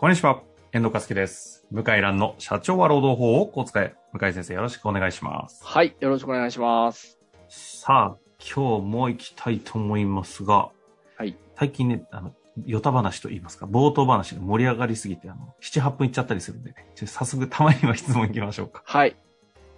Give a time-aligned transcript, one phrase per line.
[0.00, 0.40] こんにちは。
[0.72, 1.66] 遠藤和樹です。
[1.70, 3.94] 向井蘭の社長は労働法をこう使え。
[4.14, 5.60] 向井先生よろしくお願いします。
[5.62, 7.18] はい、よろしくお願いします。
[7.50, 10.70] さあ、今日も行きたいと思いますが、
[11.18, 11.36] はい。
[11.54, 12.32] 最近ね、あの、
[12.64, 18.82] ヨタ話と言いますか、冒頭話が盛り上がりすぎて、あの、7、8分いっちゃったりするんでね、ちょ早速たまには質問行きましょうか。
[18.86, 19.14] はい。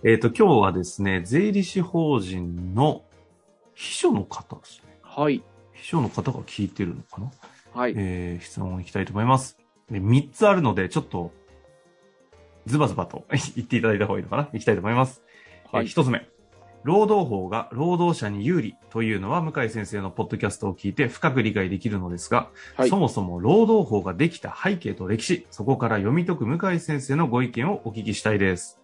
[0.04, 3.02] えっ、と、今日はですね、税理士法人の
[3.74, 4.96] 秘書の方ですね。
[5.02, 5.42] はい。
[5.72, 7.32] 秘書の方が聞いてるのかな？
[7.74, 7.94] はい。
[7.96, 9.61] えー質問いきたいと思います。
[9.90, 11.32] で3つあるので、ちょっと、
[12.66, 13.24] ズバズバと
[13.56, 14.48] 言っていただいた方がいいのかな？
[14.52, 15.22] いきたいと思います。
[15.70, 16.28] はいえー一つ目。
[16.84, 22.96] 労働法が労働者に有利というのは向井先生のポッドキャストを聞いて深く理解できるのですが、はいそ。
[22.96, 28.80] もそも労働法ができた背景と歴史、そこから読み解く向井先生のご意見をお聞きしたいです。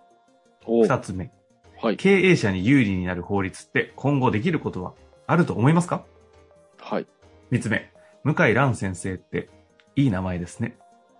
[0.64, 1.32] お二つ目。
[1.82, 1.96] はい。
[1.96, 4.94] 経営者に有利になる法律って今後できることは
[5.26, 6.04] あると思いますか？
[6.80, 7.06] はい。
[7.50, 7.90] 三つ目。
[8.22, 9.48] 向井蘭先生って
[9.96, 10.76] いい名前ですね。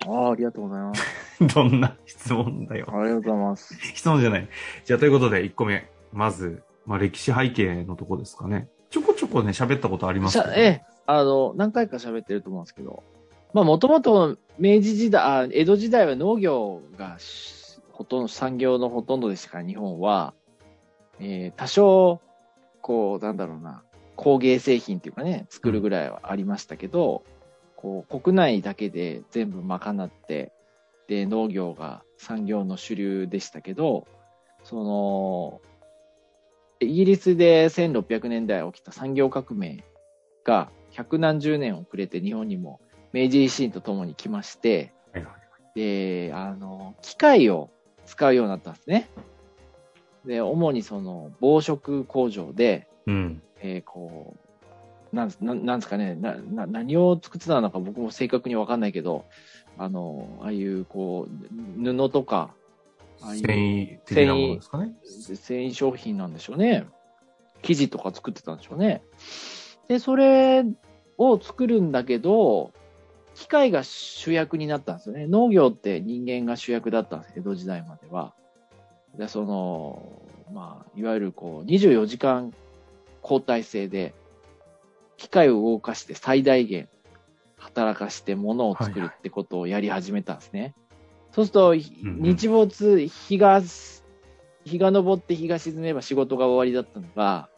[0.06, 1.04] ああ、ありがとうございます。
[1.54, 2.86] どんな質問だよ。
[2.90, 3.74] ありがとうございます。
[3.94, 4.48] 質問じゃない。
[4.84, 5.90] じゃあ、ということで、1個目。
[6.12, 8.68] まず、まあ、歴史背景のとこですかね。
[8.90, 13.02] ちょこちょこね、喋ったことありますけどさええ、あの、何回か喋ってると思うんですけど、
[13.52, 17.58] まあ、もともと明治時代、あ江戸時代は農業がし
[17.98, 20.32] ほとんど、産業のほとんどでしたから、日本は、
[21.18, 22.20] えー多少、
[22.80, 23.82] こう、なんだろうな、
[24.14, 27.24] 工芸製品っていうかね、作るぐらいはありましたけど、
[27.80, 30.52] こう、国内だけで全部賄って、
[31.06, 34.08] で、農業が産業の主流でしたけど、
[34.64, 35.60] その、
[36.80, 39.84] イギリスで1600年代起きた産業革命
[40.44, 42.80] が百何十年遅れて日本にも
[43.12, 44.92] 明治維新とともに来まして、
[45.76, 47.70] で、あの、機械を
[48.06, 49.08] 使うようになったんですね。
[50.24, 53.42] で、主にその防食工場で、うん。
[53.60, 54.47] えーこう、
[55.12, 59.24] なんななんですかねなな、何を作ってたのか僕も正確にわかんないけど、
[59.78, 62.54] あの、ああいうこう、布とか、
[63.22, 64.94] ああいう繊維的なものですかね。
[65.04, 66.86] 繊維商品なんでしょうね。
[67.62, 69.02] 生地とか作ってたんでしょうね。
[69.88, 70.64] で、それ
[71.16, 72.72] を作るんだけど、
[73.34, 75.26] 機械が主役になったんですよね。
[75.26, 78.34] 農業って人間が主役だったんです、江戸時代までは。
[79.16, 82.52] で、その、まあ、いわゆるこう、24時間
[83.22, 84.14] 交代制で、
[85.18, 86.88] 機械を動かして最大限
[87.58, 90.74] 働かして物を作るってことをやり始めたんですね。
[91.32, 93.60] そうすると、ひうんうん日没、日が、
[94.64, 97.48] 日が昇って日が沈めば仕事が終わりだったのが、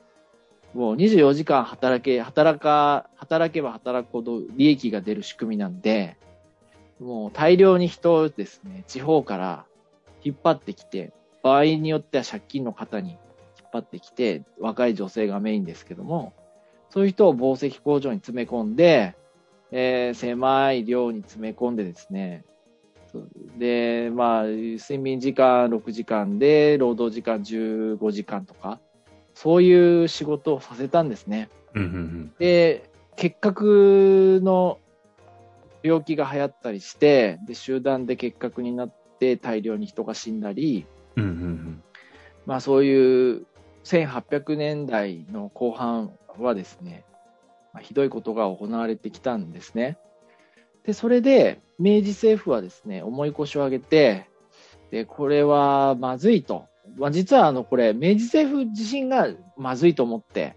[0.74, 6.16] もう24時間働け、働か、働けば働くほど利益が出る仕組みなんで、
[6.98, 9.64] もう大量に人をですね、地方から
[10.22, 11.12] 引っ張ってきて、
[11.42, 13.18] 場合によっては借金の方に引っ
[13.72, 16.32] 張ってきて、若い女性がメインですけども、
[16.90, 19.14] そういう人を紡績工場に詰め込んで、
[19.72, 22.44] えー狭い量に詰め込んでですね、
[23.58, 28.80] で、まあ、睡眠時間6時間で、労働時間15時間とか、
[29.34, 31.48] そういう仕事をさせたんですね。
[31.74, 34.78] うんうんで、結核の
[35.82, 40.86] 病気が流行ったりして、で、集団で結核になって大量に人が死んだり、
[41.16, 41.24] うん。
[41.24, 41.82] うんうん
[42.46, 43.46] まあそういう
[43.84, 47.04] 1800年代の後半はですね、
[47.72, 49.98] まあ、ひどいことが行われてきたんですね。
[50.84, 54.28] で、それで明治政府はですね、重い腰を上げて、
[54.90, 56.66] で、これはまずいと。
[56.96, 60.56] まあ実はあの、これ、明治政府自身がまずいと思って、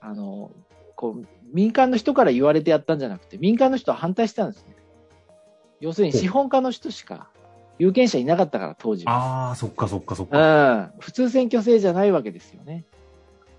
[0.00, 0.52] あの、
[0.94, 4.76] こう、民間の人から言われてやったんじゃなくて、民間の人は反対したんですね。
[5.80, 7.30] 要するに資本家の人しか
[7.78, 9.12] 有権者いなかったから、当時は。
[9.12, 10.72] ああ、そっかそっかそっか。
[10.72, 10.90] うん。
[11.00, 12.84] 普通選挙制じゃないわけですよね。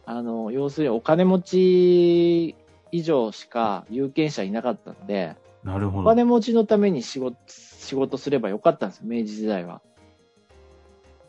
[0.06, 2.56] あの、要するにお金持ち
[2.92, 6.10] 以上しか有権者いなかったんで、おなるほど。
[6.10, 9.82] 金持ちのために仕事、仕事すればよかったんですよ、明治時代は。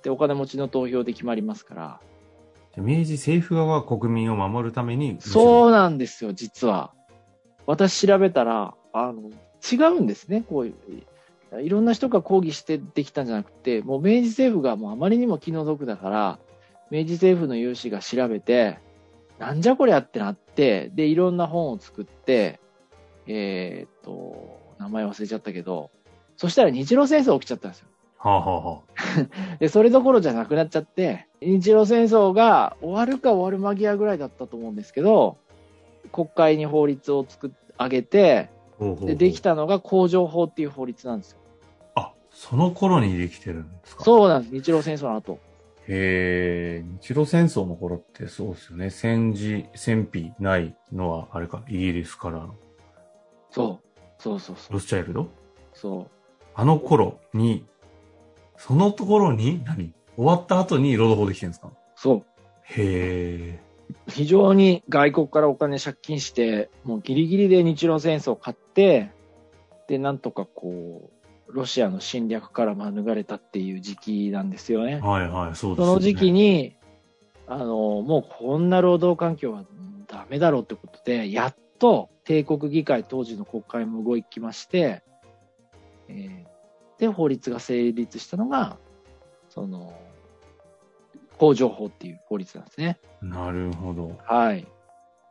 [0.02, 2.00] で、お金持ちの投票で決まりますから。
[2.76, 5.16] 明治政府側は国民を守るために。
[5.20, 6.92] そうなんですよ、実は。
[7.66, 9.30] 私調べたら、あの、
[9.70, 10.74] 違うんですね、こういう。
[11.58, 16.38] いろんな人が抗議してできたんじゃなくて、もう明治政府がもうあまりにも気の毒だから、
[16.90, 18.78] 明治政府の有志が調べて、
[19.38, 22.60] なんじゃこりゃってなって、で、いろんな本を作って、
[23.26, 25.90] えーっと、名前忘れちゃったけど、
[26.36, 27.88] そしたら日露戦争起きちゃったんですよ。
[28.18, 28.80] はあ、はあは
[29.58, 35.38] で、それどころじゃなくなっちゃって、日露戦争が終わるか終わる間際ぐらいだったと思うんですけど、
[36.12, 37.50] 国会に法律を作っ
[37.80, 39.40] 上げて、で、でき。
[39.40, 41.39] たのが工場法っていう法律なんですよ。
[42.46, 44.02] あ、その頃にできてるんですか？
[44.02, 44.04] う。
[44.04, 44.54] そうなんです。
[44.54, 45.38] 日露戦争の後。
[45.88, 48.90] へえ、日露戦争の頃ってそうですよね。
[48.90, 52.54] 戦時、戦費ないのは、あれか、イギリスからの
[53.50, 53.88] そう。
[54.18, 54.74] そうそうそう。
[54.74, 55.28] ロスチャイルド？
[55.72, 56.06] そう。
[56.54, 57.66] あの頃に、
[58.56, 59.92] そのところに何？
[60.16, 61.70] 終わった後に労働法できてるんですか？
[61.96, 62.24] そう。
[62.64, 63.60] へえ。
[64.08, 69.10] 非常に外国からお金借金して、もうギリギリで日露戦争を買って、
[69.88, 71.19] で、なんとかこう、
[71.52, 75.00] ロシアの侵略から免れたっていう時期なんですよね。
[75.00, 75.86] はいはい、そうですよね。
[75.86, 76.76] その時期に、
[77.46, 79.64] あの、もうこんな労働環境は
[80.06, 85.02] ダメだろうってことで、やっと帝国議会当時の国会も動きまして、
[86.08, 86.50] えー
[87.00, 88.76] で、法律が成立したのが、
[89.48, 89.94] その、
[91.38, 92.98] 工場法っていう法律なんですね。
[93.22, 94.18] なるほど。
[94.26, 94.66] はい。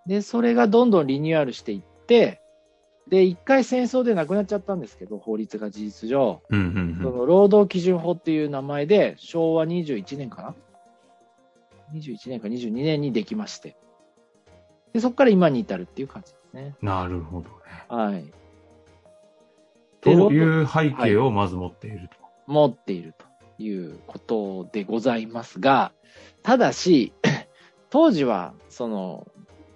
[0.07, 2.42] で、それがどんどんリニューアルしていって、
[3.10, 6.96] で、一回戦争でなくなっちゃったんですけど、法律が事実上、うんうんうん。
[7.02, 10.56] その労働基準法っていう名前で、昭和21年かな
[11.94, 13.76] ?21 年か22年にできまして。
[14.94, 16.76] で、そこから今に至るっていう感じですね。
[16.82, 17.50] なるほどね。
[17.90, 18.32] はい。
[20.02, 22.16] という背景をまず持っていると。
[22.46, 23.26] 持っていると
[23.62, 25.92] いうことでございますが、
[26.44, 27.12] ただし、
[27.90, 29.28] 当時は、その、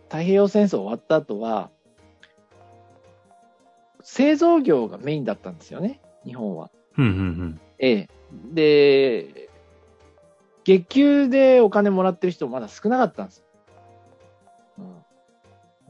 [0.03, 1.71] 太平洋戦争終わった後は、
[4.03, 6.69] 製造業がメインだったんですよね、日本は。
[6.97, 7.61] うんうんうん。
[7.79, 8.09] ええ。
[8.53, 9.49] で、
[10.63, 13.43] 月給でお金もらってる人まだ少なかったんですよ。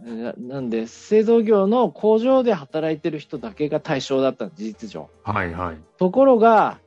[0.05, 5.09] うん、ななんで、製造業の工場で働いてる人だけが対象だった事実上。
[5.23, 5.77] はいはい。
[5.97, 6.79] ところが、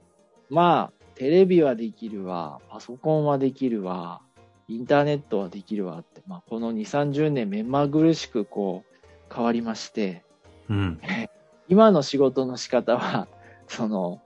[0.51, 4.21] まあ、テレビはできるわ、パソコンはできるわ、
[4.69, 10.26] インターネットはできるわって、まあ、この2、30年目まぐるしくこう、変わりまして、
[10.69, 11.01] うん。
[11.69, 13.29] 今の仕事の仕方は、
[13.69, 14.21] その、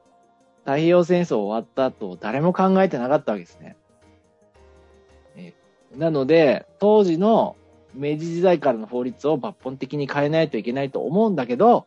[0.60, 3.76] 太平洋戦争終わった後、誰も考えてなかったわけですね。
[5.36, 5.54] え
[5.96, 7.56] なので、当時の
[7.94, 11.86] 明治時代からの法律を抜本的に変えないといけないと思うんだけど、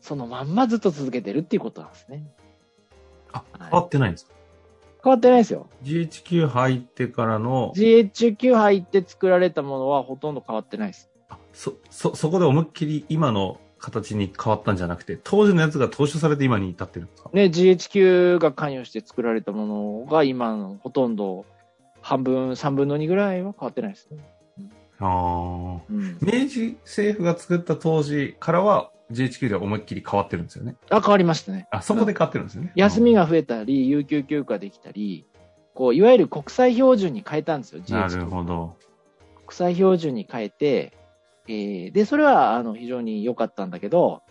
[0.00, 2.24] そのまんまずっと続けてるっていうことなんですね。
[3.32, 4.34] あ、はい変わってないんですか？
[5.02, 5.66] 変わってないですよ。
[5.82, 11.09] ?GHQ 入ってからの、GHQ 入って作られたものはほとんど変わってないです。
[11.52, 17.30] あそ、そ、そこで思いっきり今の形に変わったんじゃなくて、当時のやつが踏襲されて今に至ってるんですか？
[17.32, 21.46] ね、GHQ が関与して作られたものが今のほとんど
[22.02, 24.18] 半分、3分の2ぐらいは変わってないですね。
[24.98, 25.80] ああ。
[25.88, 26.18] うん。
[26.20, 30.76] 明治政府が作った当時からは GHQ では思いっきり変わってるんですよね。
[30.90, 31.66] あ、変わりましたね。
[31.70, 32.72] あ、そこで変わってるんですよね。
[32.74, 35.26] 休みが増えたり、有給休暇できたり、
[35.72, 38.16] こう、いわゆる国際標準に変えたんですよ、な GHQ。
[38.18, 38.76] るほど。
[39.46, 40.92] 国際標準に変えて、
[41.50, 44.22] えーで、それは、あの、非常に良かったんだけど、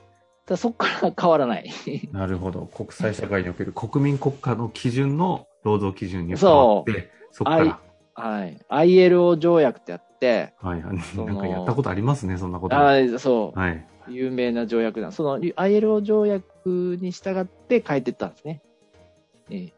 [0.46, 1.70] ただそこから変わらない。
[2.14, 2.62] なるほど。
[2.66, 7.80] 国際社会における国民国家の基準の労働基準に変わって、そこから。
[8.14, 8.58] はい。
[8.70, 12.76] ILO 条約ってあって、はいなんかやったことありますね、そんなこと。
[12.76, 13.06] あはい。
[13.08, 15.12] ーそう、有名な条約だ。
[15.12, 18.62] その ILO 条約に従って変えてったんですね。
[19.50, 19.74] ええ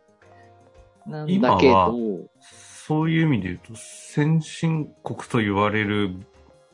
[1.08, 1.96] なんだけ今ど、
[2.40, 6.16] そういう意味で言うと、先進国と言われる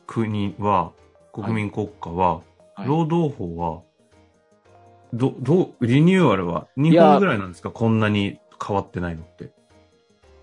[0.08, 0.90] 国は、
[1.32, 2.44] 国民国家は、はい
[2.86, 3.82] 労働法は、
[5.12, 7.72] ど、どう、リニューアルは日本ぐらいなんですか？
[7.72, 9.50] こんなに変わってないのって。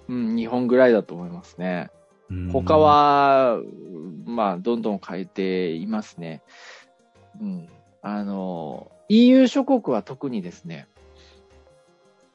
[0.10, 1.89] うん、日本ぐらいだと思いますね。
[2.29, 3.62] うん他、は、
[4.25, 6.41] まあ、どんどん変えていますね。
[7.39, 7.69] うん。
[8.01, 10.88] あの、EU 諸国は特にですね、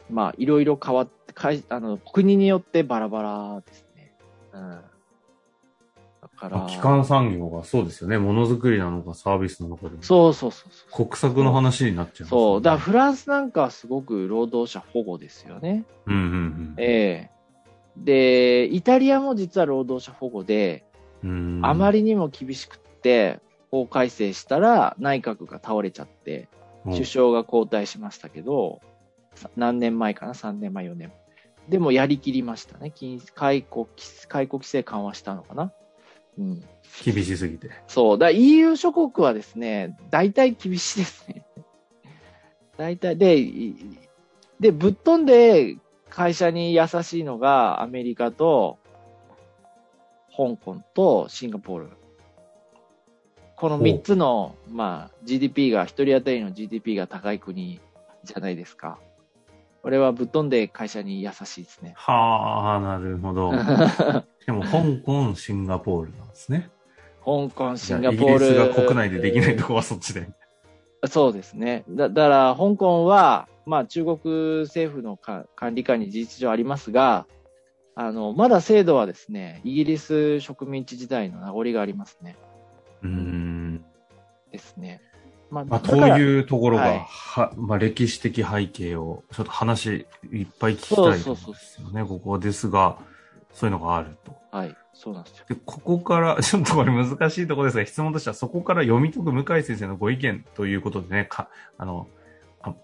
[0.09, 4.15] まあ、いろいろ変わって、かいあの、国によってバラバラですね。
[4.55, 4.81] うん。
[6.49, 8.19] だから、基幹産業がそうですよね。
[8.19, 10.03] ものづくりなのかサービスなのかでも。
[10.03, 11.07] そうそうそうそう。
[11.07, 12.29] 国策の話になっちゃいます、ね。
[12.31, 12.63] そう。
[12.63, 15.85] だからフランスなんかはすごく労働者保護ですよね。
[16.07, 17.41] うんうんええ
[17.97, 20.85] で、イタリアも実は労働者保護で、
[21.23, 21.31] うん。
[21.31, 26.49] うんあまりにも厳しくって、法改正したら内閣が倒れちゃって、
[26.85, 28.81] 首相が交代しましたけど、
[29.35, 31.13] さ何年前かな ?3 年前、4年。
[31.69, 32.91] でもやりきりましたね。
[32.91, 33.89] 禁解雇、
[34.29, 35.73] 解雇規制緩和したのかな？
[36.39, 36.65] うん。
[37.05, 37.71] 厳しすぎて。
[37.87, 38.19] そう。
[38.19, 41.45] だ EU 諸国はですね、大体厳しいですね。
[42.77, 43.75] 大体、で、い
[44.59, 45.77] で、ぶっ飛んで
[46.09, 48.79] 会社に優しいのがアメリカと、
[50.37, 51.91] 香港とシンガポール。
[53.57, 57.81] この3つの、まあ、GDP が、一人当たりの GDP が高い国
[58.25, 58.99] じゃないですか。
[59.83, 61.95] これはぶっ飛んで会社に優しいですね。
[61.97, 63.53] はあ、なるほど。
[64.47, 66.71] でも、香港、シンガポールなんですね。
[67.25, 68.25] 香港、シンガポール。
[68.25, 70.29] イギリスが国内でできないとこはそっちで。
[71.07, 71.85] そうですね。
[71.89, 74.19] だだから、香港は、まあ、中国
[74.65, 77.27] 政府のか管理下に事実上ありますが、
[77.95, 82.37] あの、まだ制度はですね、イギリス植民地時代の名残がありますね。
[83.03, 83.85] うーん。
[84.51, 85.01] ですね。
[85.51, 91.53] まあ、まあ、というところが、はいはまあ、歴史的背景を、ちょっと話いっぱい聞きたいんですそうそ
[91.83, 92.99] うよね、ここですが、
[93.53, 94.37] そういうのがあると。
[94.53, 95.45] はい、そうなんですよ。
[95.49, 102.07] で、ここから、 ちょっとこれ難しいところですが、質問としては、そこから読み解く向井先生のご意見ということでね、か、あの、
[102.63, 102.75] あ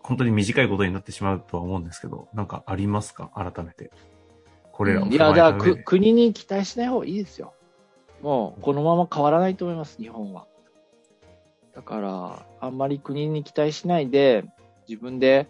[0.00, 3.30] 本当に短いことになってしまうとは思うんですけど、なんかありますか？
[3.34, 3.90] 改めて。
[4.72, 5.28] これらを踏いや。
[5.28, 7.54] だからく国に期待しない方がいいですよ。
[8.22, 10.46] もう、このまま変わらないと思います、日本は。
[11.76, 14.44] だから、あんまり国に期待しないで、
[14.88, 15.46] 自分で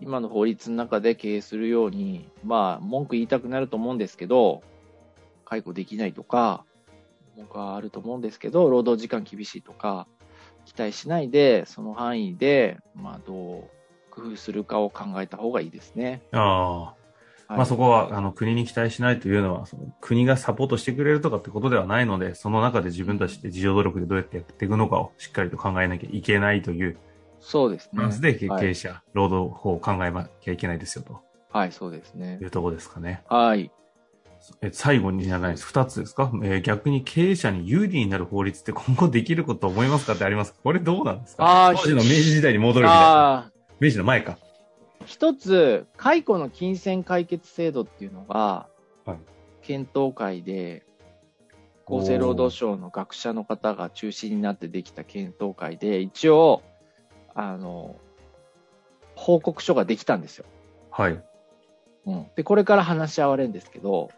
[0.00, 4.62] 今の法律の中で経営するように、まあ、文句言いたくなると思うんですけど、
[5.46, 6.66] 解雇できないとか、
[7.36, 10.06] 文句はあると思うんですけど、労働時間厳しいとか、
[10.66, 13.70] 期待しないで、その範囲で、まあ、どう
[14.10, 16.20] 工夫するかを考えた方がいいですね。
[16.32, 17.01] ああ。
[17.52, 26.96] はいまあそこは、あの、国に期待しないというのは、その国がサポートしてくれるとかってことではないので、その中で自分たちで自助努力でどうやってやっていくのかをしっかりと考えなきゃいけないという
[27.40, 28.04] そうですね。
[28.04, 32.44] ンスで、はい経営者、労働法を考えなきゃいけないですよとはい、そうですねい。
[32.44, 33.22] うところですかね。
[33.28, 33.70] はい。
[34.60, 35.66] え最後にじゃないです。
[35.66, 40.14] 二つですか、えー逆に経営者に有利になる法律って今後できること思いますか？
[40.14, 40.58] ってありますか？
[40.64, 41.72] これどうなんですか？
[41.76, 43.52] 当時の明治時代に戻るみたいな。
[43.78, 44.38] 明治の前か。
[45.12, 48.66] 一つ、解雇の金銭解決制度っていうのが、
[49.04, 49.18] はい
[49.60, 50.84] 検討会で、
[51.86, 56.62] 厚生労働省の学者の方が中心になってできた検討会で、一応、
[57.34, 57.94] あの、
[59.14, 60.46] 報告書ができたんですよ。
[60.90, 61.22] はい。
[62.06, 64.10] うん、で、これから話し合われるんですけど、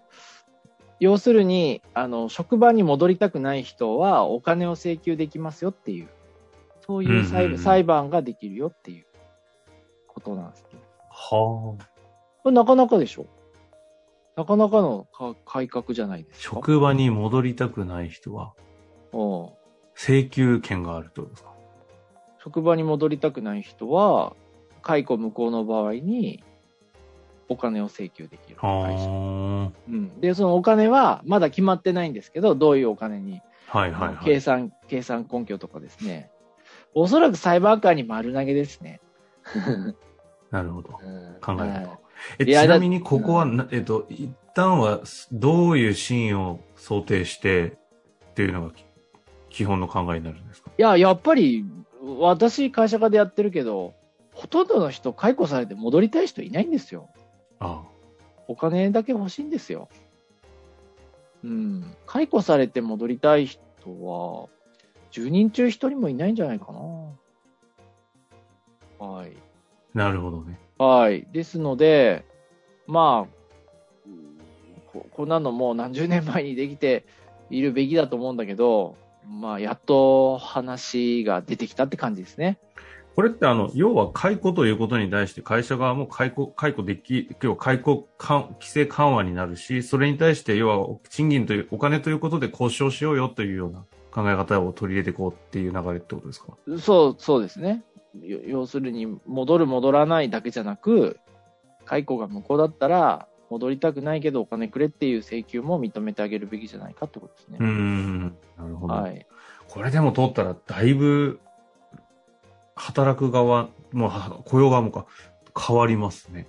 [1.01, 6.09] 要するに、あの、職場に戻りたくない人はお金を請求できますよっていう、
[6.87, 9.07] そういう裁,、判ができるよっていう
[10.07, 10.64] ことなんです
[11.15, 11.37] ね。
[11.37, 11.79] はこ
[12.47, 13.27] れなかなかでしょ？
[14.37, 16.55] なかなかのか改革じゃないですか？
[16.57, 18.53] 職場に戻りたくない人は、
[19.13, 19.49] うん
[19.97, 21.53] 請求権があるってことですか？
[22.43, 24.35] 職場に戻りたくない人は、
[24.83, 26.43] 解雇無効の場合に
[27.49, 28.57] お金を請求できる。
[28.57, 33.41] 会社はうん、で、そのお金はまだ決まってないんですけど、どういうお金に
[33.71, 33.79] あ。
[33.79, 34.25] はいはいはい。
[34.25, 36.31] 計算、計算根拠とかですね。
[36.93, 39.01] おそらく裁判官に丸投げですね。
[40.55, 40.99] なるほど。
[41.03, 41.99] うん考えるとはい
[42.39, 45.01] えちなみにここはえっと、一旦は
[45.33, 47.77] どういうシーンを想定して
[48.31, 48.85] っていうのがき
[49.51, 50.71] 基本の考えになるんですか？
[50.79, 51.65] いや、やっぱり、
[52.19, 53.95] 私、会社でやってるけど、
[54.33, 57.09] ほとんどの人、解雇されて戻りたい人いないんですよ。
[57.61, 57.83] あ
[58.49, 59.89] お金だけ欲しいんですよ。
[61.45, 61.95] うん。
[62.07, 63.61] 解雇されて戻りたい人
[64.05, 64.49] は、
[65.13, 66.81] 10人中1人もいないんじゃないかな。
[69.07, 69.33] はい。
[69.95, 70.59] あ、なるほどね。
[70.79, 71.27] はい。
[71.33, 72.25] ですので、
[72.87, 74.11] まあ、
[74.93, 77.05] ここんなのもう何十年前にできて
[77.51, 78.97] いるべきだと思うんだけど、
[79.27, 82.59] まあ、やっと話が出てきたって感じですね。
[83.17, 96.55] これってあの、要は解雇ということに対して会社側も解雇、解雇でき、要は解雇か規制緩和になるし、それに対して要は賃金という、お金ということで交渉しようよというような考え方を取り入れていこうっていう流れってことですか？
[96.81, 97.85] そう、そうですね。
[98.23, 101.19] よ要するに、戻る戻らないだけじゃなく、
[101.85, 107.67] 解雇が無効だったら、戻りたくないけどお金くれっていう請求も認めてあげるべきじゃないかってことですねうー。
[107.67, 108.37] ん。
[108.57, 108.95] なるほど。
[108.95, 109.27] はい。
[109.69, 111.41] これでも通ったらだいぶ、
[112.75, 115.07] 働く側、もうは雇用側もか、
[115.57, 116.47] 変わりますね。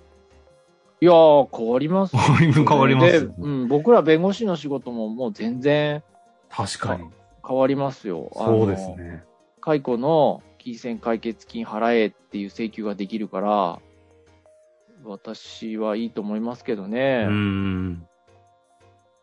[1.00, 6.02] いやー、変わりますよだいぶ変わりますよねでうん、僕ら弁護士の仕事ももう全然
[6.48, 7.04] 確かに。
[7.46, 8.30] 変わりますよ。
[8.34, 8.88] そうです。
[8.96, 9.22] ね。
[9.60, 13.78] 解雇の金銭解決金払えっていう請求ができるから、
[15.04, 17.24] 私はいいと思いますけどね。
[17.30, 18.08] ん。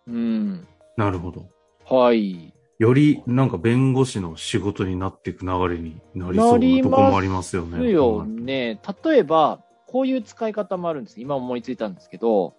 [0.07, 0.67] うん。
[0.95, 1.49] なるほど。
[1.85, 2.53] はい。
[2.79, 7.77] よりなんか弁護士の仕事になっていく流れになりそうなとこもありますよね。
[7.77, 8.79] ですよね。
[9.03, 11.19] 例えば、こういう使い方もあるんです。
[11.19, 12.53] 今思いついたんですけど、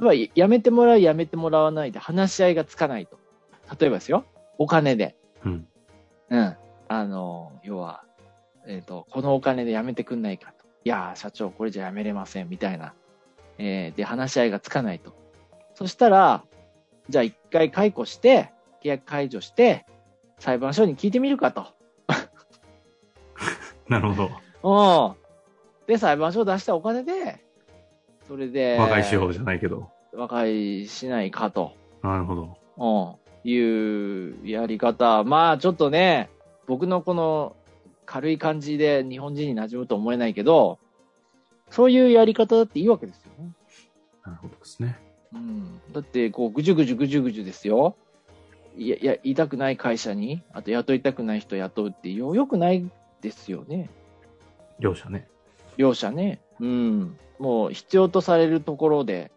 [0.00, 3.18] 例えば、やめてもらう、やめてもらわないで話し合いがつかないと。
[3.78, 4.24] 例えばですよ。
[4.56, 5.14] お金で。
[5.44, 5.68] うん。
[6.30, 6.56] うん。
[6.88, 8.03] あの、要は、
[8.66, 10.64] えっ、と、このお金でやめてくんないかと。
[10.84, 12.94] いやー、社長、これじゃやめれません、みたいな。
[13.58, 15.14] えーで、話し合いがつかないと。
[15.74, 16.44] そしたら、
[17.08, 18.50] じゃあ一回解雇して、
[18.82, 19.86] 契約解除して、
[20.38, 21.66] 裁判所に聞いてみるかと。
[23.88, 24.28] なるほ
[24.62, 25.12] ど。
[25.12, 25.86] うん。
[25.86, 27.44] で、裁判所出したお金で、
[28.26, 29.90] それで、和解しようじゃないけど。
[30.14, 31.72] 和解しないかと。
[32.02, 32.56] なるほど。
[32.76, 33.50] うん。
[33.50, 35.22] いうやり方。
[35.24, 36.30] まあ、ちょっとね、
[36.66, 37.56] 僕のこの
[38.06, 40.78] 軽い感じで日本人に馴染むと思えないけど、
[41.70, 43.52] そういうやり方だっていいわけですよね。
[44.24, 44.98] なるほどですね。
[45.32, 45.80] うん。
[45.92, 47.96] だって、こう、ぐじゅぐじゅぐじゅぐじゅですよ。
[48.76, 52.88] いや、いや、いたくない会社に、あと雇いたくない人雇うってよ、よくない
[53.20, 53.90] ですよね。
[54.78, 55.28] 両者ね。
[55.76, 56.40] 両者ね。
[56.60, 57.18] うん。
[57.38, 59.32] もう必要とされるところで、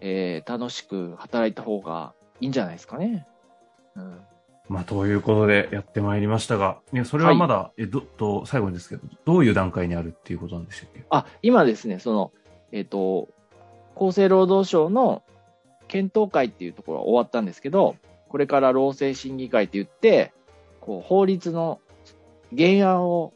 [0.00, 3.26] えー楽しく働いた方がいいんじゃないですかね。
[3.94, 4.20] うん。
[4.68, 11.04] まあ、ということでやってまいりましたが、いや、それはまだ、え、ど、と、最後にですけど、どういう段階にあるっていうことなんでしたっけ？
[11.08, 12.32] あ、今ですね、その、
[12.72, 13.28] えっ、と、
[13.94, 15.22] 厚生労働省の
[15.86, 17.96] 検討会っていうところは終わったんですけど、
[18.28, 20.32] これから労政審議会って言って、
[20.80, 21.80] こう、法律の
[22.56, 23.32] 原案を、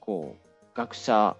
[0.00, 1.36] こう、学者、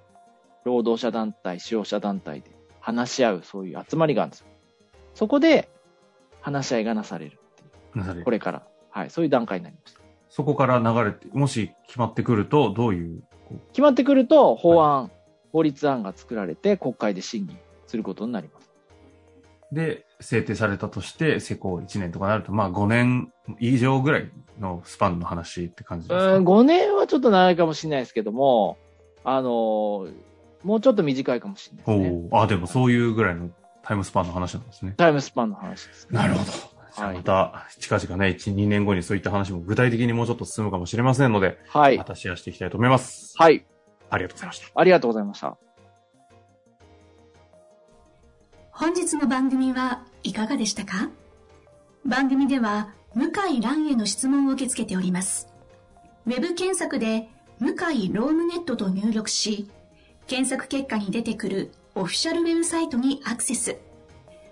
[0.64, 4.46] 労働者団体、使用者団体で話し合う、そういう集まりがあるんですよ。
[5.14, 5.68] そこで、
[6.40, 7.64] 話し合いがなされるってい
[7.94, 7.98] う。
[7.98, 8.62] なされるこれから。
[8.94, 10.00] はい、そういう段階になりました。
[10.28, 15.10] そこから流れて、もし決まってくると、どういう、こ決まってくると、法案、
[15.52, 17.56] 法律案が作られて、国会で審議
[17.88, 18.70] することになります。
[19.72, 26.36] うで、制定されたとして、施行1年とかなると、まあ5年以上ぐらいのスパンの話って感じですか？
[26.36, 28.78] うん、5年はちょっと長いかもしれないですけども、
[29.24, 30.12] あのー
[30.62, 32.28] もうちょっと短いかもしれないですね。
[32.32, 33.50] おおあ、でもそういうぐらいの
[33.82, 34.94] タイムスパンの話なんですね。
[34.96, 36.18] タイムスパンの話です、ね。
[36.18, 36.73] なるほど。
[36.96, 42.04] じゃあまた、近々ね、1、2年後にそういった話も具体的にもうちょっと進むかもしれませんので、はいま。
[42.04, 43.34] たシェアしていきたいと思います。
[43.36, 43.66] はい。
[44.10, 44.66] ありがとうございました。
[44.74, 45.56] ありがとうございました。
[48.70, 51.10] 本日の番組はいかがでしたか？
[52.04, 55.48] 番組では向井蘭への質問を受け付けております。
[56.26, 59.68] ウェブ検索で向井ロームネットと入力し、
[60.26, 63.78] 検索結果に出てくるオフィシャルウェブサイトにアクセス。